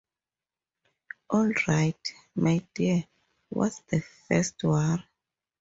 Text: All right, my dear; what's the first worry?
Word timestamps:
All 1.29 1.51
right, 1.67 2.13
my 2.33 2.65
dear; 2.73 3.03
what's 3.49 3.81
the 3.81 4.01
first 4.27 4.63
worry? 4.63 5.03